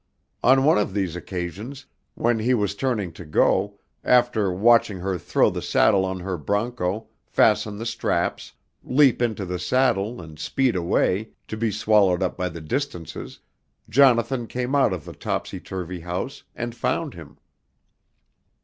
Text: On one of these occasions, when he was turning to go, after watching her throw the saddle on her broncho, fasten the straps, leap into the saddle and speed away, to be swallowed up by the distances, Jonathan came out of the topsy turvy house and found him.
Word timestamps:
On 0.43 0.63
one 0.63 0.79
of 0.79 0.95
these 0.95 1.15
occasions, 1.15 1.85
when 2.15 2.39
he 2.39 2.55
was 2.55 2.73
turning 2.73 3.11
to 3.13 3.23
go, 3.23 3.77
after 4.03 4.51
watching 4.51 4.97
her 4.97 5.19
throw 5.19 5.51
the 5.51 5.61
saddle 5.61 6.05
on 6.05 6.19
her 6.21 6.39
broncho, 6.39 7.05
fasten 7.27 7.77
the 7.77 7.85
straps, 7.85 8.51
leap 8.83 9.21
into 9.21 9.45
the 9.45 9.59
saddle 9.59 10.19
and 10.19 10.39
speed 10.39 10.75
away, 10.75 11.29
to 11.47 11.55
be 11.55 11.69
swallowed 11.69 12.23
up 12.23 12.35
by 12.35 12.49
the 12.49 12.61
distances, 12.61 13.39
Jonathan 13.89 14.47
came 14.47 14.73
out 14.73 14.91
of 14.91 15.05
the 15.05 15.13
topsy 15.13 15.59
turvy 15.59 15.99
house 15.99 16.41
and 16.55 16.73
found 16.73 17.13
him. 17.13 17.37